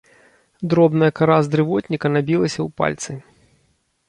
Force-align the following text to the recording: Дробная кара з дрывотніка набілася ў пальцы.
Дробная 0.73 1.11
кара 1.19 1.35
з 1.47 1.51
дрывотніка 1.57 2.07
набілася 2.15 2.55
ў 2.67 2.69
пальцы. 2.83 3.11